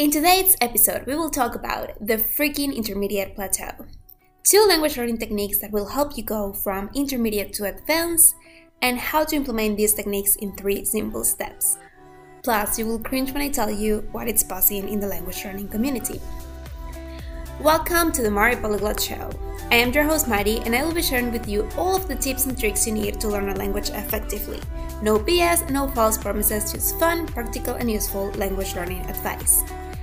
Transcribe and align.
In 0.00 0.10
today's 0.10 0.56
episode, 0.62 1.04
we 1.04 1.14
will 1.14 1.28
talk 1.28 1.54
about 1.54 1.90
the 2.00 2.16
freaking 2.16 2.74
intermediate 2.74 3.34
plateau. 3.34 3.84
Two 4.44 4.64
language 4.66 4.96
learning 4.96 5.18
techniques 5.18 5.58
that 5.58 5.72
will 5.72 5.88
help 5.88 6.16
you 6.16 6.24
go 6.24 6.54
from 6.54 6.88
intermediate 6.94 7.52
to 7.52 7.66
advanced, 7.66 8.34
and 8.80 8.98
how 8.98 9.26
to 9.26 9.36
implement 9.36 9.76
these 9.76 9.92
techniques 9.92 10.36
in 10.36 10.56
three 10.56 10.86
simple 10.86 11.22
steps. 11.22 11.76
Plus, 12.42 12.78
you 12.78 12.86
will 12.86 12.98
cringe 12.98 13.32
when 13.32 13.42
I 13.42 13.50
tell 13.50 13.70
you 13.70 14.08
what 14.10 14.26
it's 14.26 14.42
buzzing 14.42 14.88
in 14.88 15.00
the 15.00 15.06
language 15.06 15.44
learning 15.44 15.68
community. 15.68 16.18
Welcome 17.60 18.10
to 18.12 18.22
the 18.22 18.30
Mari 18.30 18.56
Polyglot 18.56 18.98
Show. 18.98 19.28
I 19.70 19.74
am 19.74 19.92
your 19.92 20.04
host 20.04 20.26
Mari, 20.26 20.60
and 20.60 20.74
I 20.74 20.82
will 20.82 20.94
be 20.94 21.02
sharing 21.02 21.30
with 21.30 21.46
you 21.46 21.68
all 21.76 21.94
of 21.94 22.08
the 22.08 22.16
tips 22.16 22.46
and 22.46 22.58
tricks 22.58 22.86
you 22.86 22.94
need 22.94 23.20
to 23.20 23.28
learn 23.28 23.50
a 23.50 23.54
language 23.54 23.90
effectively. 23.90 24.60
No 25.02 25.18
BS, 25.18 25.68
no 25.68 25.88
false 25.88 26.16
promises, 26.16 26.72
just 26.72 26.98
fun, 26.98 27.26
practical, 27.26 27.74
and 27.74 27.90
useful 27.90 28.30
language 28.30 28.74
learning 28.74 29.04
advice. 29.04 29.62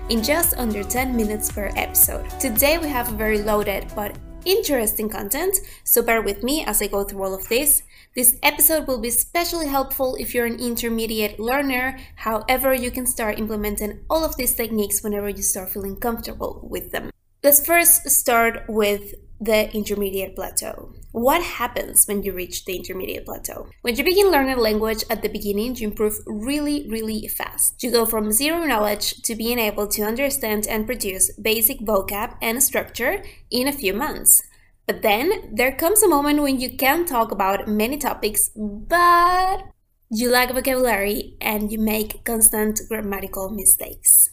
In 0.10 0.24
just 0.24 0.56
under 0.56 0.86
10 0.86 1.18
minutes 1.18 1.52
per 1.52 1.70
episode. 1.76 2.30
Today 2.40 2.78
we 2.78 2.88
have 2.88 3.12
a 3.12 3.16
very 3.18 3.42
loaded 3.42 3.92
but 3.94 4.18
interesting 4.46 5.10
content, 5.10 5.58
so 5.84 6.02
bear 6.02 6.22
with 6.22 6.44
me 6.44 6.64
as 6.64 6.82
I 6.82 6.88
go 6.88 7.04
through 7.04 7.24
all 7.24 7.34
of 7.34 7.50
this. 7.50 7.84
This 8.16 8.38
episode 8.42 8.88
will 8.88 9.02
be 9.02 9.10
especially 9.10 9.68
helpful 9.68 10.16
if 10.16 10.34
you're 10.34 10.46
an 10.46 10.62
intermediate 10.62 11.42
learner, 11.42 12.00
however, 12.16 12.74
you 12.74 12.90
can 12.90 13.06
start 13.06 13.38
implementing 13.38 14.00
all 14.10 14.24
of 14.24 14.38
these 14.38 14.56
techniques 14.56 15.04
whenever 15.04 15.28
you 15.28 15.42
start 15.42 15.72
feeling 15.72 15.98
comfortable 15.98 16.66
with 16.72 16.94
them. 16.94 17.12
Let's 17.44 17.66
first 17.66 18.10
start 18.10 18.64
with 18.70 19.14
the 19.40 19.74
intermediate 19.74 20.36
plateau. 20.36 20.94
What 21.12 21.42
happens 21.42 22.06
when 22.06 22.24
you 22.24 22.34
reach 22.34 22.66
the 22.66 22.76
intermediate 22.76 23.26
plateau? 23.26 23.68
When 23.82 23.96
you 23.96 24.04
begin 24.04 24.32
learning 24.32 24.58
a 24.58 24.62
language 24.62 25.04
at 25.10 25.22
the 25.22 25.30
beginning, 25.30 25.76
you 25.76 25.88
improve 25.90 26.20
really, 26.26 26.88
really 26.90 27.28
fast. 27.28 27.82
You 27.82 27.92
go 27.92 28.06
from 28.06 28.32
zero 28.32 28.64
knowledge 28.66 29.22
to 29.24 29.36
being 29.36 29.60
able 29.60 29.88
to 29.88 30.04
understand 30.04 30.68
and 30.68 30.86
produce 30.86 31.32
basic 31.40 31.80
vocab 31.80 32.36
and 32.42 32.62
structure 32.62 33.24
in 33.50 33.68
a 33.68 33.74
few 33.74 33.94
months. 33.94 34.42
But 34.86 35.02
then 35.02 35.54
there 35.54 35.74
comes 35.74 36.02
a 36.02 36.08
moment 36.08 36.42
when 36.42 36.60
you 36.60 36.78
can 36.78 37.06
talk 37.06 37.32
about 37.32 37.68
many 37.68 37.98
topics, 37.98 38.50
but 38.56 39.64
you 40.10 40.30
lack 40.30 40.54
vocabulary 40.54 41.36
and 41.42 41.72
you 41.72 41.78
make 41.78 42.24
constant 42.24 42.80
grammatical 42.88 43.50
mistakes. 43.50 44.30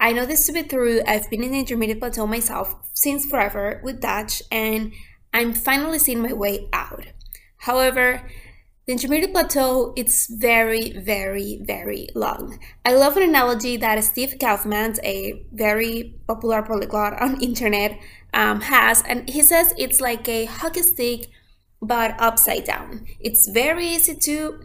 I 0.00 0.12
know 0.12 0.26
this 0.26 0.46
to 0.46 0.52
be 0.52 0.62
true. 0.62 1.00
I've 1.06 1.30
been 1.30 1.42
in 1.42 1.52
the 1.52 1.60
intermediate 1.60 2.00
plateau 2.00 2.26
myself 2.26 2.74
since 2.92 3.24
forever 3.24 3.80
with 3.82 4.00
Dutch, 4.00 4.42
and 4.50 4.92
I'm 5.32 5.54
finally 5.54 5.98
seeing 5.98 6.20
my 6.20 6.32
way 6.32 6.68
out. 6.72 7.06
However, 7.58 8.28
the 8.86 8.92
intermediate 8.92 9.32
plateau 9.32 9.94
it's 9.96 10.26
very, 10.26 10.92
very, 10.92 11.60
very 11.62 12.08
long. 12.14 12.58
I 12.84 12.94
love 12.94 13.16
an 13.16 13.22
analogy 13.22 13.78
that 13.78 14.02
Steve 14.04 14.36
Kaufmann, 14.38 14.96
a 15.02 15.42
very 15.52 16.14
popular 16.26 16.62
polyglot 16.62 17.20
on 17.20 17.40
internet, 17.40 17.98
um, 18.34 18.60
has, 18.62 19.02
and 19.02 19.28
he 19.28 19.42
says 19.42 19.72
it's 19.78 20.00
like 20.00 20.28
a 20.28 20.44
hockey 20.44 20.82
stick 20.82 21.30
but 21.80 22.14
upside 22.18 22.64
down. 22.64 23.06
It's 23.20 23.48
very 23.48 23.86
easy 23.86 24.14
to 24.14 24.60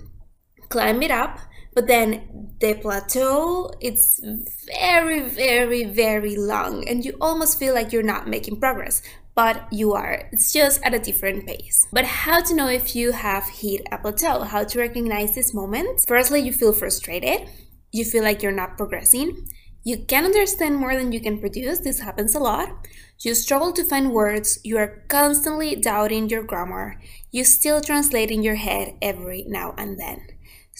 climb 0.69 1.01
it 1.01 1.11
up, 1.11 1.39
but 1.73 1.87
then 1.87 2.55
the 2.59 2.73
plateau 2.75 3.71
it's 3.79 4.19
very 4.65 5.21
very 5.21 5.83
very 5.83 6.35
long 6.35 6.87
and 6.87 7.05
you 7.05 7.15
almost 7.21 7.57
feel 7.59 7.73
like 7.73 7.93
you're 7.93 8.03
not 8.03 8.27
making 8.27 8.59
progress 8.59 9.01
but 9.39 9.71
you 9.71 9.93
are. 9.93 10.27
It's 10.33 10.51
just 10.51 10.81
at 10.83 10.93
a 10.93 10.99
different 10.99 11.47
pace. 11.47 11.87
But 11.93 12.03
how 12.03 12.41
to 12.41 12.53
know 12.53 12.67
if 12.67 12.93
you 12.93 13.13
have 13.13 13.45
hit 13.47 13.87
a 13.89 13.97
plateau? 13.97 14.41
How 14.41 14.65
to 14.65 14.79
recognize 14.79 15.33
this 15.33 15.53
moment? 15.53 16.01
Firstly 16.05 16.41
you 16.41 16.51
feel 16.51 16.73
frustrated. 16.73 17.47
You 17.93 18.03
feel 18.03 18.21
like 18.21 18.43
you're 18.43 18.51
not 18.51 18.75
progressing. 18.75 19.47
You 19.85 19.97
can 19.97 20.25
understand 20.25 20.75
more 20.75 20.93
than 20.93 21.13
you 21.13 21.21
can 21.21 21.39
produce. 21.39 21.79
This 21.79 22.01
happens 22.01 22.35
a 22.35 22.39
lot. 22.39 22.85
You 23.19 23.33
struggle 23.33 23.71
to 23.73 23.87
find 23.87 24.11
words. 24.11 24.59
You 24.65 24.77
are 24.77 25.05
constantly 25.07 25.73
doubting 25.77 26.27
your 26.27 26.43
grammar. 26.43 26.99
You 27.31 27.45
still 27.45 27.79
translate 27.79 28.31
in 28.31 28.43
your 28.43 28.55
head 28.55 28.95
every 29.01 29.45
now 29.47 29.73
and 29.77 29.97
then 29.97 30.27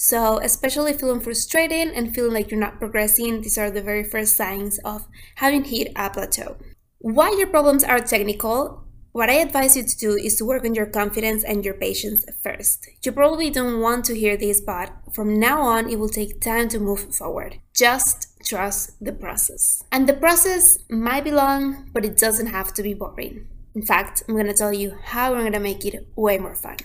so, 0.02 0.40
especially 0.40 0.94
feeling 0.94 1.20
frustrated 1.20 1.90
and 1.90 2.16
feeling 2.16 2.32
like 2.32 2.50
you're 2.50 2.60
not 2.60 2.80
progressing, 2.80 3.42
these 3.42 3.58
are 3.58 3.70
the 3.70 3.82
very 3.82 4.06
first 4.06 4.38
signs 4.38 4.80
of 4.86 5.10
having 5.36 5.66
hit 5.66 5.92
a 5.94 6.10
plateau. 6.10 6.56
Why 7.00 7.36
your 7.38 7.48
problems 7.48 7.84
are 7.84 8.00
technical, 8.00 8.86
what 9.12 9.30
I 9.30 9.34
advise 9.34 9.76
you 9.76 9.84
to 9.84 9.98
do 9.98 10.16
is 10.16 10.38
to 10.38 10.46
work 10.46 10.64
on 10.64 10.74
your 10.74 10.86
confidence 10.86 11.44
and 11.44 11.66
your 11.66 11.74
patience 11.74 12.24
first. 12.42 12.88
You 13.04 13.12
probably 13.12 13.50
don't 13.50 13.82
want 13.82 14.06
to 14.06 14.18
hear 14.18 14.38
this, 14.38 14.62
but 14.62 14.90
from 15.12 15.38
now 15.38 15.60
on, 15.60 15.90
it 15.90 16.00
will 16.00 16.08
take 16.08 16.40
time 16.40 16.70
to 16.70 16.80
move 16.80 17.14
forward. 17.14 17.60
Just 17.76 18.40
trust 18.46 19.04
the 19.04 19.12
process. 19.12 19.84
And 19.92 20.08
the 20.08 20.14
process 20.14 20.78
might 20.90 21.26
be 21.26 21.32
long, 21.32 21.90
but 21.92 22.06
it 22.06 22.18
doesn't 22.18 22.48
have 22.48 22.74
to 22.76 22.84
be 22.84 22.94
boring. 22.94 23.50
In 23.76 23.86
fact, 23.86 24.24
I'm 24.30 24.38
gonna 24.38 24.54
tell 24.54 24.72
you 24.72 24.96
how 25.04 25.34
we're 25.34 25.44
gonna 25.44 25.60
make 25.60 25.84
it 25.84 26.08
way 26.16 26.38
more 26.38 26.56
fun. 26.56 26.78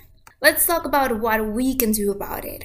Let's 0.43 0.67
talk 0.67 0.85
about 0.85 1.21
what 1.21 1.47
we 1.47 1.77
can 1.77 1.93
do 1.93 2.11
about 2.11 2.45
it. 2.45 2.65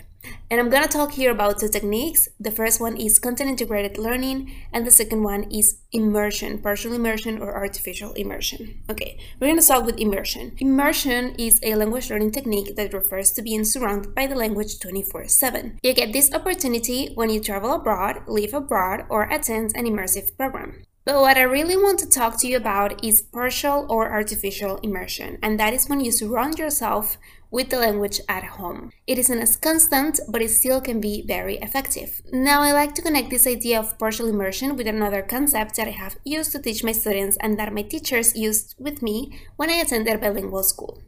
And 0.49 0.59
I'm 0.59 0.69
to 0.69 0.87
talk 0.87 1.11
here 1.11 1.31
about 1.31 1.59
two 1.59 1.69
techniques. 1.69 2.27
The 2.39 2.51
first 2.51 2.79
one 2.79 2.97
is 2.97 3.19
content 3.19 3.49
integrated 3.49 3.97
learning, 3.97 4.51
and 4.73 4.85
the 4.85 4.91
second 4.91 5.23
one 5.23 5.43
is 5.51 5.81
immersion, 5.91 6.59
partial 6.59 6.93
immersion 6.93 7.41
or 7.41 7.55
artificial 7.55 8.13
immersion. 8.13 8.81
Okay, 8.89 9.19
we're 9.39 9.55
to 9.55 9.61
start 9.61 9.85
with 9.85 9.99
immersion. 9.99 10.55
Immersion 10.59 11.35
is 11.37 11.59
a 11.63 11.75
language 11.75 12.09
learning 12.09 12.31
technique 12.31 12.75
that 12.75 12.93
refers 12.93 13.31
to 13.31 13.41
being 13.41 13.63
surrounded 13.63 14.15
by 14.15 14.27
the 14.27 14.35
language 14.35 14.79
24 14.79 15.27
7. 15.27 15.79
You 15.83 15.93
get 15.93 16.13
this 16.13 16.33
opportunity 16.33 17.11
when 17.15 17.29
you 17.29 17.39
travel 17.39 17.73
abroad, 17.73 18.23
live 18.27 18.53
abroad, 18.53 19.05
or 19.09 19.23
attend 19.23 19.71
an 19.75 19.85
immersive 19.85 20.35
program. 20.37 20.83
But 21.09 21.21
what 21.21 21.37
I 21.37 21.41
really 21.41 21.75
want 21.75 21.97
to 21.99 22.09
talk 22.09 22.39
to 22.39 22.47
you 22.47 22.57
about 22.57 23.03
is 23.03 23.21
partial 23.21 23.87
or 23.89 24.11
artificial 24.11 24.77
immersion, 24.83 25.39
and 25.41 25.59
that 25.59 25.73
is 25.73 25.89
when 25.89 26.01
you 26.01 26.11
surround 26.11 26.59
yourself 26.59 27.17
with 27.51 27.69
the 27.69 27.79
language 27.79 28.19
at 28.27 28.43
home. 28.43 28.91
It 29.07 29.17
isn't 29.17 29.39
as 29.39 29.55
constant, 29.55 30.19
but 30.27 30.41
it 30.41 30.49
still 30.49 30.81
can 30.81 30.99
be 30.99 31.23
very 31.25 31.57
effective. 31.57 32.21
Now, 32.31 32.61
I 32.61 32.71
like 32.71 32.93
to 32.95 33.01
connect 33.01 33.29
this 33.29 33.47
idea 33.47 33.79
of 33.79 33.97
partial 33.97 34.27
immersion 34.27 34.75
with 34.75 34.87
another 34.87 35.21
concept 35.21 35.75
that 35.75 35.87
I 35.87 35.91
have 35.91 36.17
used 36.23 36.51
to 36.51 36.59
teach 36.61 36.83
my 36.83 36.91
students 36.91 37.37
and 37.41 37.57
that 37.57 37.73
my 37.73 37.81
teachers 37.81 38.35
used 38.35 38.75
with 38.77 39.01
me 39.01 39.39
when 39.55 39.69
I 39.69 39.81
attended 39.81 40.21
bilingual 40.21 40.63
school. 40.63 41.01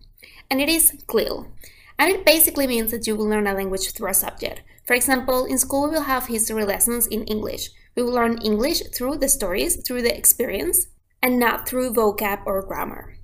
And 0.50 0.60
it 0.60 0.70
is 0.70 0.94
CLIL. 1.08 1.48
And 2.00 2.10
it 2.10 2.26
basically 2.26 2.66
means 2.66 2.92
that 2.92 3.06
you 3.06 3.16
will 3.16 3.28
learn 3.28 3.48
a 3.48 3.54
language 3.54 3.92
through 3.92 4.10
a 4.10 4.14
subject. 4.14 4.62
For 4.86 4.96
example, 4.96 5.46
in 5.46 5.60
school 5.60 5.84
we 5.84 5.96
will 5.96 6.04
have 6.04 6.28
history 6.28 6.66
lessons 6.66 7.06
in 7.06 7.24
English. 7.26 7.70
We 7.96 8.04
will 8.04 8.14
learn 8.14 8.42
English 8.42 8.82
through 8.94 9.18
the 9.18 9.30
stories, 9.30 9.76
through 9.86 10.02
the 10.02 10.18
experience, 10.18 10.88
and 11.22 11.40
not 11.40 11.68
through 11.68 11.94
vocab 11.94 12.40
or 12.46 12.66
grammar. 12.66 13.21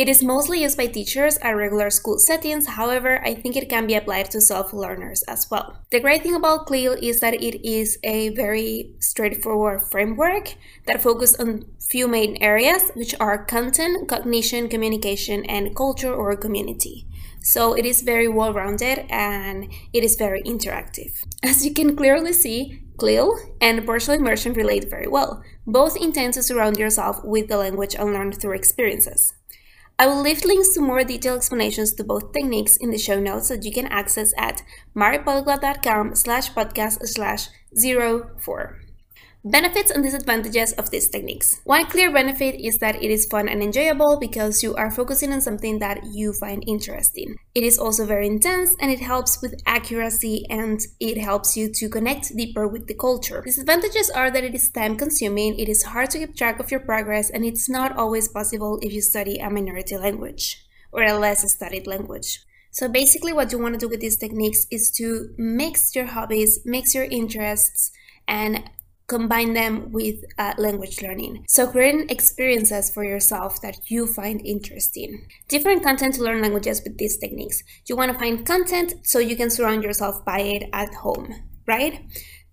It 0.00 0.08
is 0.08 0.22
mostly 0.22 0.62
used 0.62 0.78
by 0.78 0.86
teachers 0.86 1.36
at 1.42 1.50
regular 1.50 1.90
school 1.90 2.18
settings, 2.18 2.68
however, 2.68 3.22
I 3.22 3.34
think 3.34 3.54
it 3.54 3.68
can 3.68 3.86
be 3.86 3.92
applied 3.92 4.30
to 4.30 4.40
self-learners 4.40 5.22
as 5.24 5.50
well. 5.50 5.84
The 5.90 6.00
great 6.00 6.22
thing 6.22 6.34
about 6.34 6.64
CLIL 6.64 6.96
is 7.02 7.20
that 7.20 7.34
it 7.34 7.62
is 7.62 7.98
a 8.02 8.30
very 8.30 8.94
straightforward 8.98 9.82
framework 9.90 10.54
that 10.86 11.02
focuses 11.02 11.38
on 11.38 11.66
few 11.90 12.08
main 12.08 12.38
areas, 12.40 12.90
which 12.94 13.14
are 13.20 13.44
content, 13.44 14.08
cognition, 14.08 14.70
communication, 14.70 15.44
and 15.44 15.76
culture 15.76 16.14
or 16.14 16.34
community. 16.34 17.06
So 17.42 17.74
it 17.74 17.84
is 17.84 18.00
very 18.00 18.26
well-rounded 18.26 19.04
and 19.10 19.70
it 19.92 20.02
is 20.02 20.16
very 20.16 20.42
interactive. 20.44 21.12
As 21.42 21.62
you 21.62 21.74
can 21.74 21.94
clearly 21.94 22.32
see, 22.32 22.84
CLIL 22.96 23.38
and 23.60 23.84
partial 23.84 24.14
immersion 24.14 24.54
relate 24.54 24.88
very 24.88 25.08
well. 25.08 25.42
Both 25.66 25.98
intend 25.98 26.32
to 26.34 26.42
surround 26.42 26.78
yourself 26.78 27.22
with 27.22 27.48
the 27.48 27.58
language 27.58 27.94
and 27.94 28.14
learn 28.14 28.32
through 28.32 28.56
experiences. 28.56 29.34
I 30.00 30.06
will 30.06 30.22
leave 30.22 30.46
links 30.46 30.70
to 30.70 30.80
more 30.80 31.04
detailed 31.04 31.36
explanations 31.36 31.92
to 31.92 32.04
both 32.04 32.32
techniques 32.32 32.78
in 32.78 32.90
the 32.90 32.96
show 32.96 33.20
notes 33.20 33.50
that 33.50 33.66
you 33.66 33.70
can 33.70 33.84
access 33.88 34.32
at 34.38 34.62
maripolyglot.com 34.96 36.14
slash 36.14 36.50
podcast 36.54 37.06
slash 37.06 37.48
04. 37.76 38.89
Benefits 39.44 39.90
and 39.90 40.04
disadvantages 40.04 40.72
of 40.74 40.90
these 40.90 41.08
techniques. 41.08 41.62
One 41.64 41.86
clear 41.86 42.12
benefit 42.12 42.60
is 42.60 42.78
that 42.80 43.02
it 43.02 43.10
is 43.10 43.24
fun 43.24 43.48
and 43.48 43.62
enjoyable 43.62 44.18
because 44.20 44.62
you 44.62 44.74
are 44.74 44.90
focusing 44.90 45.32
on 45.32 45.40
something 45.40 45.78
that 45.78 46.04
you 46.04 46.34
find 46.34 46.62
interesting. 46.66 47.36
It 47.54 47.64
is 47.64 47.78
also 47.78 48.04
very 48.04 48.26
intense 48.26 48.76
and 48.80 48.90
it 48.90 49.00
helps 49.00 49.40
with 49.40 49.62
accuracy 49.64 50.44
and 50.50 50.78
it 51.00 51.16
helps 51.16 51.56
you 51.56 51.72
to 51.72 51.88
connect 51.88 52.36
deeper 52.36 52.68
with 52.68 52.86
the 52.86 52.94
culture. 52.94 53.40
Disadvantages 53.42 54.10
are 54.10 54.30
that 54.30 54.44
it 54.44 54.54
is 54.54 54.68
time 54.68 54.98
consuming, 54.98 55.58
it 55.58 55.70
is 55.70 55.84
hard 55.84 56.10
to 56.10 56.18
keep 56.18 56.36
track 56.36 56.60
of 56.60 56.70
your 56.70 56.80
progress, 56.80 57.30
and 57.30 57.42
it's 57.42 57.66
not 57.66 57.96
always 57.96 58.28
possible 58.28 58.78
if 58.82 58.92
you 58.92 59.00
study 59.00 59.38
a 59.38 59.48
minority 59.48 59.96
language 59.96 60.62
or 60.92 61.02
a 61.02 61.18
less 61.18 61.50
studied 61.50 61.86
language. 61.86 62.40
So 62.72 62.88
basically 62.88 63.32
what 63.32 63.52
you 63.52 63.58
want 63.58 63.72
to 63.72 63.80
do 63.80 63.88
with 63.88 64.00
these 64.00 64.18
techniques 64.18 64.66
is 64.70 64.90
to 64.98 65.34
mix 65.38 65.96
your 65.96 66.06
hobbies, 66.06 66.60
mix 66.66 66.94
your 66.94 67.04
interests, 67.04 67.90
and 68.28 68.68
combine 69.10 69.54
them 69.54 69.90
with 69.90 70.24
uh, 70.38 70.54
language 70.56 71.02
learning. 71.02 71.44
So 71.48 71.66
creating 71.66 72.08
experiences 72.10 72.90
for 72.94 73.02
yourself 73.02 73.60
that 73.60 73.90
you 73.90 74.06
find 74.06 74.40
interesting. 74.46 75.26
Different 75.48 75.82
content 75.82 76.14
to 76.14 76.22
learn 76.22 76.40
languages 76.40 76.80
with 76.84 76.96
these 76.96 77.18
techniques. 77.18 77.64
You 77.88 77.96
want 77.96 78.12
to 78.12 78.18
find 78.18 78.46
content 78.46 78.94
so 79.02 79.18
you 79.18 79.34
can 79.34 79.50
surround 79.50 79.82
yourself 79.82 80.24
by 80.24 80.40
it 80.42 80.70
at 80.72 80.94
home, 80.94 81.34
right? 81.66 82.06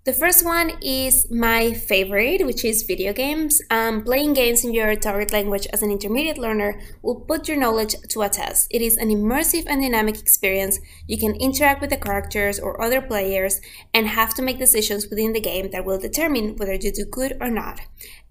The 0.07 0.13
first 0.13 0.45
one 0.45 0.71
is 0.81 1.29
my 1.29 1.73
favorite, 1.73 2.45
which 2.45 2.63
is 2.63 2.83
video 2.83 3.11
games. 3.11 3.61
Um, 3.69 4.05
playing 4.05 4.35
games 4.35 4.63
in 4.63 4.73
your 4.73 4.95
target 4.95 5.33
language 5.33 5.67
as 5.73 5.83
an 5.83 5.91
intermediate 5.91 6.37
learner 6.37 6.79
will 7.01 7.19
put 7.19 7.49
your 7.49 7.57
knowledge 7.57 7.93
to 8.11 8.21
a 8.21 8.29
test. 8.29 8.69
It 8.71 8.81
is 8.81 8.95
an 8.95 9.09
immersive 9.09 9.65
and 9.67 9.81
dynamic 9.81 10.17
experience. 10.17 10.79
You 11.07 11.17
can 11.17 11.35
interact 11.35 11.81
with 11.81 11.89
the 11.89 11.97
characters 11.97 12.57
or 12.57 12.81
other 12.81 13.01
players 13.01 13.59
and 13.93 14.07
have 14.07 14.33
to 14.35 14.41
make 14.41 14.59
decisions 14.59 15.09
within 15.09 15.33
the 15.33 15.41
game 15.41 15.71
that 15.71 15.83
will 15.83 15.99
determine 15.99 16.55
whether 16.55 16.75
you 16.75 16.93
do 16.93 17.03
good 17.03 17.35
or 17.41 17.49
not. 17.49 17.81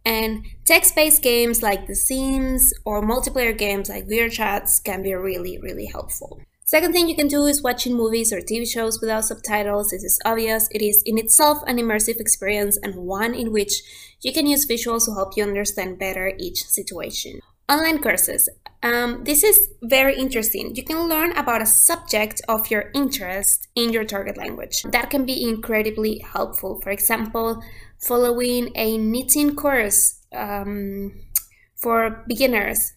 And 0.02 0.46
text-based 0.64 1.22
games 1.22 1.62
like 1.62 1.86
The 1.86 1.94
Sims 1.94 2.72
or 2.86 3.02
multiplayer 3.02 3.54
games 3.54 3.90
like 3.90 4.08
VRChats 4.08 4.82
can 4.82 5.02
be 5.02 5.12
really, 5.12 5.58
really 5.58 5.84
helpful. 5.84 6.40
Second 6.68 6.92
thing 6.92 7.08
you 7.08 7.14
can 7.14 7.28
do 7.28 7.44
is 7.44 7.62
watching 7.62 7.94
movies 7.94 8.32
or 8.32 8.40
TV 8.40 8.68
shows 8.68 9.00
without 9.00 9.24
subtitles. 9.24 9.90
This 9.90 10.02
is 10.02 10.18
obvious. 10.24 10.68
It 10.72 10.82
is 10.82 11.00
in 11.06 11.16
itself 11.16 11.62
an 11.68 11.76
immersive 11.76 12.18
experience 12.18 12.76
and 12.82 12.96
one 12.96 13.36
in 13.36 13.52
which 13.52 13.82
you 14.20 14.32
can 14.32 14.48
use 14.48 14.66
visuals 14.66 15.04
to 15.04 15.14
help 15.14 15.36
you 15.36 15.44
understand 15.44 16.00
better 16.00 16.32
each 16.40 16.64
situation. 16.64 17.38
Online 17.68 18.02
courses. 18.02 18.48
Um, 18.82 19.22
this 19.22 19.44
is 19.44 19.68
very 19.80 20.16
interesting. 20.16 20.74
You 20.74 20.82
can 20.82 21.08
learn 21.08 21.30
about 21.36 21.62
a 21.62 21.66
subject 21.66 22.42
of 22.48 22.68
your 22.68 22.90
interest 22.96 23.68
in 23.76 23.92
your 23.92 24.04
target 24.04 24.36
language. 24.36 24.82
That 24.90 25.08
can 25.08 25.24
be 25.24 25.48
incredibly 25.48 26.18
helpful. 26.18 26.80
For 26.80 26.90
example, 26.90 27.62
following 28.00 28.72
a 28.74 28.98
knitting 28.98 29.54
course 29.54 30.20
um, 30.32 31.12
for 31.76 32.24
beginners 32.26 32.95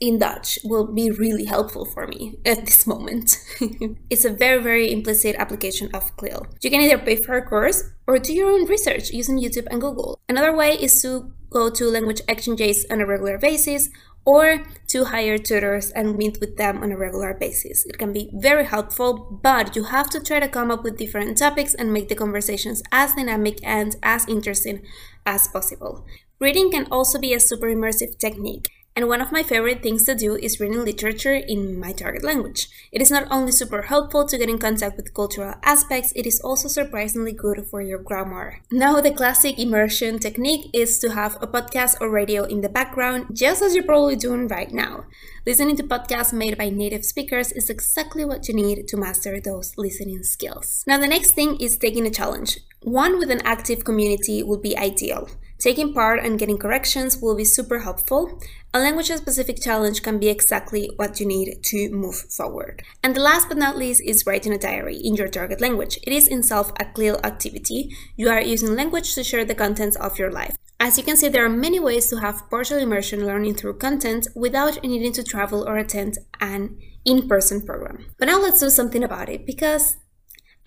in 0.00 0.18
Dutch 0.18 0.58
will 0.64 0.86
be 0.86 1.10
really 1.10 1.44
helpful 1.44 1.84
for 1.84 2.06
me 2.06 2.38
at 2.44 2.64
this 2.66 2.86
moment. 2.86 3.38
it's 4.10 4.24
a 4.24 4.30
very, 4.30 4.62
very 4.62 4.92
implicit 4.92 5.36
application 5.36 5.90
of 5.94 6.16
CLIL. 6.16 6.46
You 6.60 6.70
can 6.70 6.80
either 6.80 6.98
pay 6.98 7.16
for 7.16 7.36
a 7.36 7.42
course 7.44 7.84
or 8.06 8.18
do 8.18 8.32
your 8.32 8.50
own 8.50 8.66
research 8.66 9.10
using 9.10 9.38
YouTube 9.38 9.66
and 9.70 9.80
Google. 9.80 10.20
Another 10.28 10.54
way 10.54 10.72
is 10.72 11.02
to 11.02 11.32
go 11.50 11.70
to 11.70 11.84
language 11.86 12.20
exchanges 12.28 12.86
on 12.90 13.00
a 13.00 13.06
regular 13.06 13.38
basis 13.38 13.88
or 14.24 14.62
to 14.86 15.04
hire 15.04 15.38
tutors 15.38 15.90
and 15.92 16.18
meet 16.18 16.38
with 16.38 16.58
them 16.58 16.82
on 16.82 16.92
a 16.92 16.96
regular 16.98 17.32
basis. 17.32 17.86
It 17.86 17.96
can 17.96 18.12
be 18.12 18.30
very 18.34 18.66
helpful, 18.66 19.40
but 19.42 19.74
you 19.74 19.84
have 19.84 20.10
to 20.10 20.20
try 20.20 20.38
to 20.38 20.48
come 20.48 20.70
up 20.70 20.84
with 20.84 20.98
different 20.98 21.38
topics 21.38 21.72
and 21.72 21.92
make 21.92 22.08
the 22.08 22.14
conversations 22.14 22.82
as 22.92 23.14
dynamic 23.14 23.58
and 23.62 23.96
as 24.02 24.28
interesting 24.28 24.82
as 25.24 25.48
possible. 25.48 26.04
Reading 26.40 26.70
can 26.70 26.86
also 26.90 27.18
be 27.18 27.32
a 27.32 27.40
super 27.40 27.66
immersive 27.66 28.18
technique. 28.18 28.68
And 28.98 29.06
one 29.06 29.20
of 29.20 29.30
my 29.30 29.44
favorite 29.44 29.80
things 29.80 30.02
to 30.06 30.16
do 30.16 30.34
is 30.34 30.58
reading 30.58 30.84
literature 30.84 31.34
in 31.34 31.78
my 31.78 31.92
target 31.92 32.24
language. 32.24 32.68
It 32.90 33.00
is 33.00 33.12
not 33.12 33.28
only 33.30 33.52
super 33.52 33.82
helpful 33.82 34.26
to 34.26 34.36
get 34.36 34.48
in 34.48 34.58
contact 34.58 34.96
with 34.96 35.14
cultural 35.14 35.54
aspects, 35.62 36.12
it 36.16 36.26
is 36.26 36.40
also 36.40 36.66
surprisingly 36.66 37.30
good 37.30 37.64
for 37.70 37.80
your 37.80 38.00
grammar. 38.00 38.58
Now, 38.72 39.00
the 39.00 39.12
classic 39.12 39.56
immersion 39.56 40.18
technique 40.18 40.68
is 40.72 40.98
to 40.98 41.10
have 41.10 41.40
a 41.40 41.46
podcast 41.46 42.00
or 42.00 42.10
radio 42.10 42.42
in 42.42 42.60
the 42.60 42.68
background, 42.68 43.26
just 43.36 43.62
as 43.62 43.76
you're 43.76 43.84
probably 43.84 44.16
doing 44.16 44.48
right 44.48 44.72
now. 44.72 45.04
Listening 45.46 45.76
to 45.76 45.84
podcasts 45.84 46.32
made 46.32 46.58
by 46.58 46.68
native 46.68 47.04
speakers 47.04 47.52
is 47.52 47.70
exactly 47.70 48.24
what 48.24 48.48
you 48.48 48.54
need 48.54 48.88
to 48.88 48.96
master 48.96 49.40
those 49.40 49.78
listening 49.78 50.24
skills. 50.24 50.82
Now, 50.88 50.98
the 50.98 51.06
next 51.06 51.36
thing 51.36 51.54
is 51.60 51.78
taking 51.78 52.04
a 52.04 52.10
challenge. 52.10 52.58
One 52.82 53.20
with 53.20 53.30
an 53.30 53.42
active 53.44 53.84
community 53.84 54.42
would 54.42 54.60
be 54.60 54.76
ideal. 54.76 55.28
Taking 55.58 55.92
part 55.92 56.20
and 56.20 56.38
getting 56.38 56.56
corrections 56.56 57.18
will 57.18 57.34
be 57.34 57.44
super 57.44 57.80
helpful. 57.80 58.40
A 58.72 58.78
language 58.78 59.08
specific 59.08 59.60
challenge 59.60 60.04
can 60.04 60.20
be 60.20 60.28
exactly 60.28 60.88
what 60.94 61.18
you 61.18 61.26
need 61.26 61.64
to 61.64 61.90
move 61.90 62.14
forward. 62.14 62.84
And 63.02 63.16
the 63.16 63.20
last 63.20 63.48
but 63.48 63.58
not 63.58 63.76
least 63.76 64.00
is 64.04 64.24
writing 64.24 64.52
a 64.52 64.58
diary 64.58 64.96
in 64.96 65.16
your 65.16 65.26
target 65.26 65.60
language. 65.60 65.98
It 66.04 66.12
is 66.12 66.28
in 66.28 66.40
itself 66.40 66.70
a 66.78 66.84
CLIL 66.84 67.18
activity. 67.24 67.90
You 68.16 68.28
are 68.28 68.40
using 68.40 68.76
language 68.76 69.14
to 69.16 69.24
share 69.24 69.44
the 69.44 69.56
contents 69.56 69.96
of 69.96 70.16
your 70.16 70.30
life. 70.30 70.56
As 70.78 70.96
you 70.96 71.02
can 71.02 71.16
see, 71.16 71.28
there 71.28 71.44
are 71.44 71.48
many 71.48 71.80
ways 71.80 72.06
to 72.08 72.20
have 72.20 72.48
partial 72.48 72.78
immersion 72.78 73.26
learning 73.26 73.56
through 73.56 73.78
content 73.78 74.28
without 74.36 74.80
needing 74.84 75.12
to 75.14 75.24
travel 75.24 75.68
or 75.68 75.76
attend 75.76 76.18
an 76.40 76.78
in-person 77.04 77.62
program. 77.62 78.06
But 78.16 78.26
now 78.26 78.40
let's 78.40 78.60
do 78.60 78.70
something 78.70 79.02
about 79.02 79.28
it 79.28 79.44
because 79.44 79.96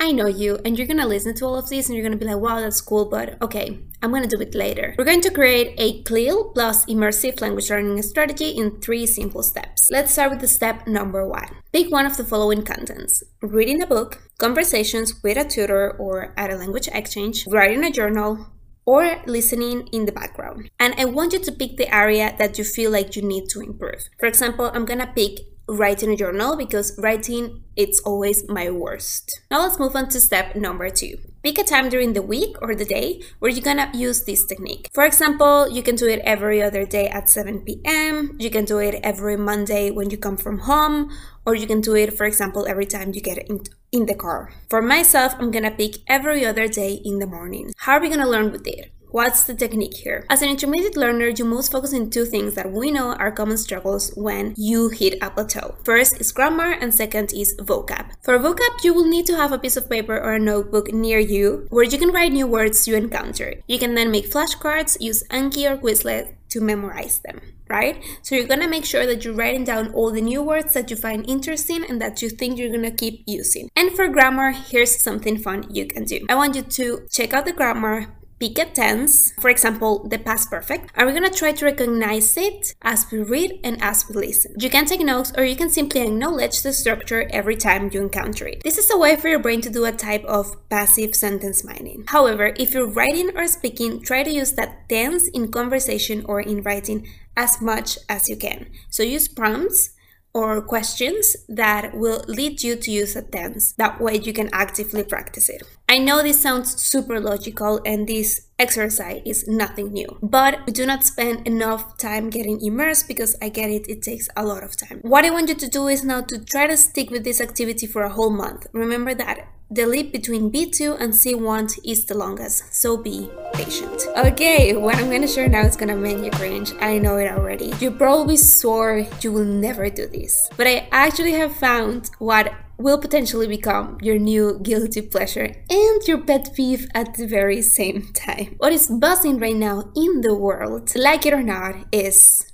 I 0.01 0.11
know 0.11 0.25
you, 0.25 0.57
and 0.65 0.79
you're 0.79 0.87
gonna 0.87 1.05
listen 1.05 1.35
to 1.35 1.45
all 1.45 1.59
of 1.59 1.69
this 1.69 1.87
and 1.87 1.95
you're 1.95 2.03
gonna 2.03 2.17
be 2.17 2.25
like, 2.25 2.37
wow, 2.41 2.59
that's 2.59 2.81
cool, 2.81 3.05
but 3.05 3.39
okay, 3.39 3.77
I'm 4.01 4.11
gonna 4.11 4.25
do 4.25 4.41
it 4.41 4.55
later. 4.55 4.95
We're 4.97 5.05
going 5.05 5.21
to 5.21 5.29
create 5.29 5.75
a 5.77 6.01
CLIL 6.01 6.53
plus 6.55 6.85
immersive 6.87 7.39
language 7.39 7.69
learning 7.69 8.01
strategy 8.01 8.49
in 8.49 8.81
three 8.81 9.05
simple 9.05 9.43
steps. 9.43 9.89
Let's 9.91 10.11
start 10.11 10.31
with 10.31 10.41
the 10.41 10.47
step 10.47 10.87
number 10.87 11.27
one. 11.27 11.49
Pick 11.71 11.91
one 11.91 12.07
of 12.07 12.17
the 12.17 12.23
following 12.23 12.63
contents 12.63 13.21
reading 13.43 13.79
a 13.83 13.85
book, 13.85 14.23
conversations 14.39 15.21
with 15.23 15.37
a 15.37 15.45
tutor 15.45 15.91
or 15.91 16.33
at 16.35 16.51
a 16.51 16.55
language 16.55 16.89
exchange, 16.91 17.45
writing 17.45 17.83
a 17.83 17.91
journal, 17.91 18.47
or 18.87 19.21
listening 19.27 19.87
in 19.91 20.07
the 20.07 20.11
background. 20.11 20.67
And 20.79 20.95
I 20.97 21.05
want 21.05 21.33
you 21.33 21.39
to 21.39 21.51
pick 21.51 21.77
the 21.77 21.93
area 21.93 22.33
that 22.39 22.57
you 22.57 22.63
feel 22.63 22.89
like 22.89 23.15
you 23.15 23.21
need 23.21 23.49
to 23.49 23.61
improve. 23.61 24.09
For 24.19 24.25
example, 24.25 24.71
I'm 24.73 24.85
gonna 24.85 25.13
pick 25.15 25.41
writing 25.67 26.11
a 26.11 26.17
journal 26.17 26.55
because 26.57 26.97
writing 26.97 27.63
it's 27.75 27.99
always 28.01 28.47
my 28.49 28.69
worst. 28.69 29.41
Now 29.49 29.61
let's 29.61 29.79
move 29.79 29.95
on 29.95 30.09
to 30.09 30.19
step 30.19 30.55
number 30.55 30.89
two. 30.89 31.17
Pick 31.43 31.57
a 31.57 31.63
time 31.63 31.89
during 31.89 32.13
the 32.13 32.21
week 32.21 32.55
or 32.61 32.75
the 32.75 32.85
day 32.85 33.21
where 33.39 33.49
you're 33.49 33.63
gonna 33.63 33.89
use 33.93 34.23
this 34.25 34.45
technique. 34.45 34.87
For 34.93 35.03
example, 35.03 35.67
you 35.69 35.81
can 35.81 35.95
do 35.95 36.07
it 36.07 36.21
every 36.23 36.61
other 36.61 36.85
day 36.85 37.07
at 37.07 37.29
7 37.29 37.61
p.m., 37.61 38.35
you 38.39 38.51
can 38.51 38.65
do 38.65 38.77
it 38.77 38.99
every 39.01 39.37
Monday 39.37 39.89
when 39.89 40.11
you 40.11 40.17
come 40.17 40.37
from 40.37 40.59
home, 40.59 41.09
or 41.45 41.55
you 41.55 41.65
can 41.65 41.81
do 41.81 41.95
it, 41.95 42.15
for 42.15 42.25
example, 42.25 42.67
every 42.67 42.85
time 42.85 43.13
you 43.15 43.21
get 43.21 43.39
in, 43.49 43.61
in 43.91 44.05
the 44.05 44.13
car. 44.13 44.53
For 44.69 44.83
myself, 44.83 45.33
I'm 45.39 45.49
gonna 45.49 45.71
pick 45.71 45.95
every 46.07 46.45
other 46.45 46.67
day 46.67 47.01
in 47.03 47.17
the 47.17 47.25
morning. 47.25 47.73
How 47.77 47.93
are 47.93 48.01
we 48.01 48.09
gonna 48.09 48.29
learn 48.29 48.51
with 48.51 48.67
it? 48.67 48.91
What's 49.11 49.43
the 49.43 49.53
technique 49.53 49.97
here? 49.97 50.25
As 50.29 50.41
an 50.41 50.47
intermediate 50.47 50.95
learner, 50.95 51.27
you 51.27 51.43
must 51.43 51.69
focus 51.69 51.93
on 51.93 52.09
two 52.09 52.23
things 52.23 52.55
that 52.55 52.71
we 52.71 52.91
know 52.91 53.11
are 53.15 53.29
common 53.29 53.57
struggles 53.57 54.13
when 54.15 54.53
you 54.55 54.87
hit 54.87 55.21
a 55.21 55.29
plateau. 55.29 55.75
First 55.83 56.21
is 56.21 56.31
grammar 56.31 56.71
and 56.71 56.95
second 56.95 57.33
is 57.33 57.53
vocab. 57.59 58.11
For 58.23 58.39
vocab, 58.39 58.85
you 58.85 58.93
will 58.93 59.09
need 59.09 59.25
to 59.25 59.35
have 59.35 59.51
a 59.51 59.59
piece 59.59 59.75
of 59.75 59.89
paper 59.89 60.17
or 60.17 60.31
a 60.31 60.39
notebook 60.39 60.93
near 60.93 61.19
you 61.19 61.67
where 61.71 61.83
you 61.83 61.97
can 61.97 62.11
write 62.11 62.31
new 62.31 62.47
words 62.47 62.87
you 62.87 62.95
encounter. 62.95 63.55
You 63.67 63.77
can 63.79 63.95
then 63.95 64.11
make 64.11 64.31
flashcards, 64.31 65.01
use 65.01 65.23
Anki 65.29 65.69
or 65.69 65.75
Quizlet 65.75 66.35
to 66.47 66.61
memorize 66.61 67.19
them, 67.19 67.41
right? 67.69 68.01
So 68.21 68.35
you're 68.35 68.47
gonna 68.47 68.69
make 68.69 68.85
sure 68.85 69.05
that 69.05 69.25
you're 69.25 69.33
writing 69.33 69.65
down 69.65 69.91
all 69.93 70.11
the 70.11 70.21
new 70.21 70.41
words 70.41 70.73
that 70.73 70.89
you 70.89 70.95
find 70.95 71.29
interesting 71.29 71.83
and 71.83 72.01
that 72.01 72.21
you 72.21 72.29
think 72.29 72.57
you're 72.57 72.71
gonna 72.71 72.91
keep 72.91 73.23
using. 73.27 73.69
And 73.75 73.91
for 73.91 74.07
grammar, 74.07 74.51
here's 74.51 75.03
something 75.03 75.37
fun 75.37 75.67
you 75.69 75.85
can 75.85 76.05
do. 76.05 76.25
I 76.29 76.35
want 76.35 76.55
you 76.55 76.61
to 76.61 77.07
check 77.11 77.33
out 77.33 77.43
the 77.43 77.51
grammar, 77.51 78.07
pick 78.41 78.57
a 78.57 78.65
tense, 78.65 79.31
for 79.39 79.51
example, 79.51 80.07
the 80.07 80.17
past 80.17 80.49
perfect, 80.49 80.91
and 80.95 81.05
we're 81.05 81.13
gonna 81.13 81.29
try 81.29 81.51
to 81.51 81.65
recognize 81.65 82.35
it 82.35 82.73
as 82.81 83.05
we 83.11 83.19
read 83.19 83.59
and 83.63 83.79
as 83.83 84.09
we 84.09 84.15
listen. 84.15 84.55
You 84.57 84.67
can 84.67 84.85
take 84.85 85.01
notes 85.01 85.31
or 85.37 85.43
you 85.45 85.55
can 85.55 85.69
simply 85.69 86.01
acknowledge 86.01 86.63
the 86.63 86.73
structure 86.73 87.29
every 87.29 87.55
time 87.55 87.91
you 87.93 88.01
encounter 88.01 88.47
it. 88.47 88.63
This 88.63 88.79
is 88.79 88.89
a 88.89 88.97
way 88.97 89.15
for 89.15 89.27
your 89.27 89.37
brain 89.37 89.61
to 89.61 89.69
do 89.69 89.85
a 89.85 89.91
type 89.91 90.25
of 90.25 90.57
passive 90.69 91.15
sentence 91.15 91.63
mining. 91.63 92.05
However, 92.07 92.53
if 92.57 92.73
you're 92.73 92.89
writing 92.89 93.29
or 93.37 93.47
speaking, 93.47 94.01
try 94.01 94.23
to 94.23 94.33
use 94.33 94.53
that 94.53 94.89
tense 94.89 95.27
in 95.27 95.51
conversation 95.51 96.25
or 96.25 96.41
in 96.41 96.63
writing 96.63 97.07
as 97.37 97.61
much 97.61 97.99
as 98.09 98.27
you 98.27 98.35
can. 98.35 98.71
So 98.89 99.03
use 99.03 99.27
prompts 99.27 99.91
or 100.33 100.61
questions 100.61 101.35
that 101.49 101.95
will 101.95 102.23
lead 102.27 102.63
you 102.63 102.75
to 102.75 102.91
use 102.91 103.15
a 103.15 103.21
tense. 103.21 103.73
That 103.73 103.99
way 103.99 104.17
you 104.17 104.33
can 104.33 104.49
actively 104.53 105.03
practice 105.03 105.49
it. 105.49 105.63
I 105.89 105.97
know 105.97 106.23
this 106.23 106.41
sounds 106.41 106.81
super 106.81 107.19
logical 107.19 107.81
and 107.85 108.07
this 108.07 108.47
exercise 108.57 109.21
is 109.25 109.45
nothing 109.47 109.91
new, 109.91 110.17
but 110.21 110.65
we 110.65 110.71
do 110.71 110.85
not 110.85 111.05
spend 111.05 111.45
enough 111.45 111.97
time 111.97 112.29
getting 112.29 112.61
immersed 112.61 113.09
because 113.09 113.35
I 113.41 113.49
get 113.49 113.69
it, 113.69 113.89
it 113.89 114.01
takes 114.01 114.29
a 114.37 114.45
lot 114.45 114.63
of 114.63 114.77
time. 114.77 114.99
What 115.01 115.25
I 115.25 115.31
want 115.31 115.49
you 115.49 115.55
to 115.55 115.67
do 115.67 115.87
is 115.87 116.03
now 116.03 116.21
to 116.21 116.45
try 116.45 116.67
to 116.67 116.77
stick 116.77 117.09
with 117.09 117.25
this 117.25 117.41
activity 117.41 117.87
for 117.87 118.03
a 118.03 118.09
whole 118.09 118.29
month. 118.29 118.67
Remember 118.71 119.13
that 119.13 119.47
the 119.71 119.85
leap 119.85 120.11
between 120.11 120.51
B2 120.51 120.99
and 120.99 121.13
C1 121.13 121.79
is 121.85 122.05
the 122.05 122.17
longest, 122.17 122.75
so 122.75 122.97
be 122.97 123.29
patient. 123.53 124.05
Okay, 124.17 124.75
what 124.75 124.97
I'm 124.97 125.09
gonna 125.09 125.29
share 125.29 125.47
now 125.47 125.61
is 125.61 125.77
gonna 125.77 125.95
make 125.95 126.17
you 126.17 126.29
cringe. 126.31 126.73
I 126.81 126.97
know 126.97 127.15
it 127.15 127.31
already. 127.31 127.71
You 127.79 127.91
probably 127.91 128.35
swore 128.35 129.07
you 129.21 129.31
will 129.31 129.45
never 129.45 129.89
do 129.89 130.07
this, 130.07 130.49
but 130.57 130.67
I 130.67 130.89
actually 130.91 131.31
have 131.33 131.55
found 131.55 132.11
what 132.19 132.53
will 132.77 132.97
potentially 132.97 133.47
become 133.47 133.97
your 134.01 134.17
new 134.17 134.59
guilty 134.61 135.01
pleasure 135.01 135.55
and 135.69 136.01
your 136.05 136.17
pet 136.17 136.49
peeve 136.53 136.89
at 136.93 137.13
the 137.13 137.25
very 137.25 137.61
same 137.61 138.11
time. 138.13 138.55
What 138.57 138.73
is 138.73 138.87
buzzing 138.87 139.39
right 139.39 139.55
now 139.55 139.91
in 139.95 140.19
the 140.19 140.35
world, 140.35 140.93
like 140.97 141.25
it 141.25 141.33
or 141.33 141.43
not, 141.43 141.75
is 141.93 142.45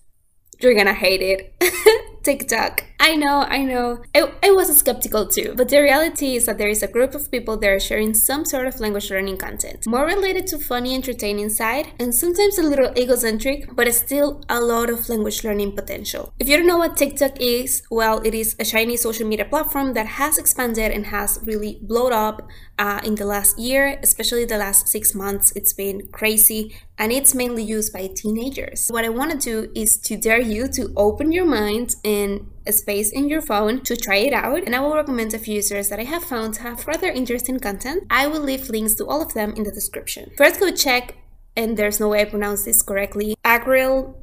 you're 0.59 0.75
gonna 0.75 0.93
hate 0.93 1.21
it. 1.23 2.03
TikTok. 2.27 2.83
I 2.99 3.15
know, 3.15 3.45
I 3.47 3.63
know. 3.63 4.03
I, 4.13 4.33
I 4.43 4.51
was 4.51 4.75
skeptical 4.77 5.27
too, 5.27 5.53
but 5.55 5.69
the 5.69 5.81
reality 5.81 6.35
is 6.35 6.45
that 6.45 6.57
there 6.57 6.67
is 6.67 6.83
a 6.83 6.87
group 6.89 7.15
of 7.15 7.31
people 7.31 7.55
there 7.55 7.79
sharing 7.79 8.13
some 8.13 8.43
sort 8.43 8.67
of 8.67 8.81
language 8.81 9.09
learning 9.09 9.37
content, 9.37 9.87
more 9.87 10.05
related 10.05 10.45
to 10.47 10.57
funny, 10.57 10.93
entertaining 10.93 11.47
side, 11.47 11.87
and 11.99 12.13
sometimes 12.13 12.57
a 12.57 12.63
little 12.63 12.91
egocentric, 12.97 13.73
but 13.73 13.87
still 13.93 14.43
a 14.49 14.59
lot 14.59 14.89
of 14.89 15.07
language 15.07 15.45
learning 15.45 15.71
potential. 15.71 16.33
If 16.37 16.49
you 16.49 16.57
don't 16.57 16.67
know 16.67 16.79
what 16.79 16.97
TikTok 16.97 17.39
is, 17.39 17.81
well, 17.89 18.19
it 18.25 18.33
is 18.33 18.57
a 18.59 18.65
shiny 18.65 18.97
social 18.97 19.25
media 19.25 19.45
platform 19.45 19.93
that 19.93 20.07
has 20.19 20.37
expanded 20.37 20.91
and 20.91 21.05
has 21.05 21.39
really 21.45 21.79
blown 21.81 22.11
up 22.11 22.45
uh, 22.79 23.01
in 23.03 23.15
the 23.15 23.25
last 23.25 23.57
year, 23.57 23.99
especially 24.03 24.45
the 24.45 24.57
last 24.57 24.87
six 24.87 25.15
months. 25.15 25.51
It's 25.55 25.73
been 25.73 26.07
crazy 26.11 26.75
and 26.97 27.11
it's 27.11 27.33
mainly 27.33 27.63
used 27.63 27.93
by 27.93 28.07
teenagers. 28.07 28.87
What 28.89 29.05
I 29.05 29.09
want 29.09 29.31
to 29.31 29.37
do 29.37 29.71
is 29.75 29.97
to 29.97 30.17
dare 30.17 30.41
you 30.41 30.67
to 30.69 30.93
open 30.95 31.31
your 31.31 31.45
mind 31.45 31.95
and 32.03 32.49
a 32.65 32.73
space 32.73 33.11
in 33.11 33.29
your 33.29 33.41
phone 33.41 33.81
to 33.83 33.95
try 33.95 34.17
it 34.17 34.33
out 34.33 34.63
and 34.63 34.75
I 34.75 34.79
will 34.79 34.95
recommend 34.95 35.33
a 35.33 35.39
few 35.39 35.55
users 35.55 35.89
that 35.89 35.99
I 35.99 36.03
have 36.03 36.23
found 36.23 36.57
have 36.57 36.85
rather 36.87 37.07
interesting 37.07 37.59
content. 37.59 38.03
I 38.09 38.27
will 38.27 38.41
leave 38.41 38.69
links 38.69 38.93
to 38.95 39.05
all 39.05 39.21
of 39.21 39.33
them 39.33 39.53
in 39.53 39.63
the 39.63 39.71
description. 39.71 40.31
First 40.37 40.59
go 40.59 40.71
check, 40.71 41.15
and 41.55 41.75
there's 41.75 41.99
no 41.99 42.09
way 42.09 42.21
I 42.21 42.25
pronounce 42.25 42.65
this 42.65 42.81
correctly, 42.81 43.35
Agril 43.43 44.15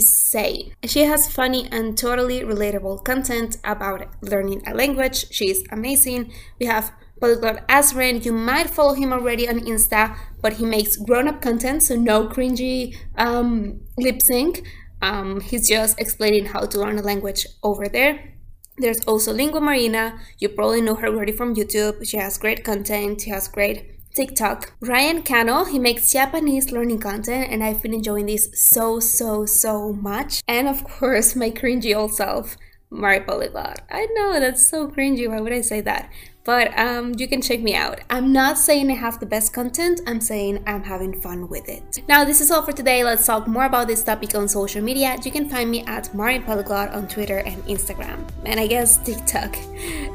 Say. 0.00 0.72
She 0.84 1.00
has 1.04 1.32
funny 1.32 1.68
and 1.70 1.96
totally 1.96 2.40
relatable 2.40 3.04
content 3.04 3.56
about 3.62 4.06
learning 4.20 4.62
a 4.66 4.74
language. 4.74 5.26
She's 5.30 5.62
amazing. 5.70 6.32
We 6.58 6.66
have 6.66 6.92
Polyglot 7.20 7.66
Azren. 7.68 8.24
You 8.24 8.32
might 8.32 8.70
follow 8.70 8.94
him 8.94 9.12
already 9.12 9.48
on 9.48 9.60
Insta, 9.60 10.16
but 10.40 10.54
he 10.54 10.64
makes 10.64 10.96
grown-up 10.96 11.42
content, 11.42 11.82
so 11.82 11.96
no 11.96 12.28
cringy 12.28 12.96
um, 13.16 13.80
lip 13.98 14.22
sync. 14.22 14.62
Um, 15.02 15.40
he's 15.40 15.68
just 15.68 16.00
explaining 16.00 16.46
how 16.46 16.66
to 16.66 16.78
learn 16.78 16.98
a 16.98 17.02
language 17.02 17.46
over 17.62 17.88
there. 17.88 18.34
There's 18.78 19.00
also 19.04 19.32
Lingua 19.32 19.60
Marina. 19.60 20.18
You 20.38 20.48
probably 20.48 20.80
know 20.80 20.94
her 20.94 21.08
already 21.08 21.32
from 21.32 21.54
YouTube. 21.54 22.08
She 22.08 22.16
has 22.16 22.38
great 22.38 22.64
content. 22.64 23.20
She 23.20 23.30
has 23.30 23.46
great 23.48 24.00
TikTok. 24.14 24.72
Ryan 24.80 25.22
Kano, 25.22 25.64
he 25.64 25.78
makes 25.78 26.12
Japanese 26.12 26.72
learning 26.72 27.00
content 27.00 27.48
and 27.50 27.62
I've 27.62 27.82
been 27.82 27.94
enjoying 27.94 28.26
this 28.26 28.48
so, 28.54 28.98
so, 28.98 29.46
so 29.46 29.92
much. 29.92 30.42
And 30.48 30.66
of 30.66 30.82
course, 30.84 31.36
my 31.36 31.50
cringy 31.50 31.94
old 31.94 32.14
self, 32.14 32.56
Mari 32.90 33.20
Polyglot. 33.20 33.82
I 33.90 34.06
know, 34.14 34.40
that's 34.40 34.68
so 34.68 34.88
cringy, 34.88 35.28
why 35.28 35.40
would 35.40 35.52
I 35.52 35.60
say 35.60 35.80
that? 35.82 36.10
But 36.44 36.76
um, 36.78 37.14
you 37.18 37.28
can 37.28 37.42
check 37.42 37.60
me 37.60 37.74
out. 37.74 38.00
I'm 38.08 38.32
not 38.32 38.58
saying 38.58 38.90
I 38.90 38.94
have 38.94 39.20
the 39.20 39.26
best 39.26 39.52
content, 39.52 40.00
I'm 40.06 40.20
saying 40.20 40.62
I'm 40.66 40.82
having 40.82 41.20
fun 41.20 41.48
with 41.48 41.68
it. 41.68 42.02
Now, 42.08 42.24
this 42.24 42.40
is 42.40 42.50
all 42.50 42.62
for 42.62 42.72
today. 42.72 43.04
Let's 43.04 43.26
talk 43.26 43.46
more 43.46 43.64
about 43.66 43.88
this 43.88 44.02
topic 44.02 44.34
on 44.34 44.48
social 44.48 44.82
media. 44.82 45.16
You 45.22 45.30
can 45.30 45.48
find 45.48 45.70
me 45.70 45.84
at 45.84 46.14
Mari 46.14 46.40
Polyglot 46.40 46.90
on 46.90 47.08
Twitter 47.08 47.38
and 47.38 47.62
Instagram. 47.64 48.28
And 48.46 48.58
I 48.58 48.66
guess 48.66 48.98
TikTok. 48.98 49.56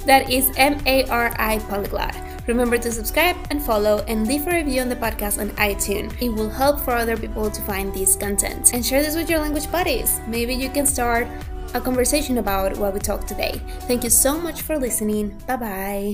That 0.05 0.31
is 0.31 0.51
M 0.57 0.79
A 0.85 1.03
R 1.07 1.33
I 1.39 1.57
Polyglot. 1.67 2.15
Remember 2.47 2.77
to 2.77 2.91
subscribe 2.91 3.35
and 3.49 3.59
follow 3.59 4.05
and 4.07 4.27
leave 4.27 4.45
a 4.45 4.51
review 4.51 4.81
on 4.81 4.89
the 4.89 4.95
podcast 4.95 5.41
on 5.41 5.49
iTunes. 5.57 6.13
It 6.21 6.29
will 6.29 6.49
help 6.49 6.79
for 6.81 6.93
other 6.93 7.17
people 7.17 7.49
to 7.49 7.61
find 7.63 7.91
this 7.91 8.15
content. 8.15 8.71
And 8.73 8.85
share 8.85 9.01
this 9.01 9.15
with 9.15 9.31
your 9.31 9.39
language 9.39 9.71
buddies. 9.71 10.21
Maybe 10.27 10.53
you 10.53 10.69
can 10.69 10.85
start 10.85 11.27
a 11.73 11.81
conversation 11.81 12.37
about 12.37 12.77
what 12.77 12.93
we 12.93 12.99
talked 12.99 13.27
today. 13.27 13.59
Thank 13.81 14.03
you 14.03 14.11
so 14.11 14.39
much 14.39 14.61
for 14.61 14.77
listening. 14.77 15.41
Bye 15.47 15.57
bye. 15.57 16.13